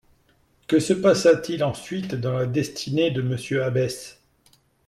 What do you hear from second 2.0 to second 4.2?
dans la destinée de M Abbesse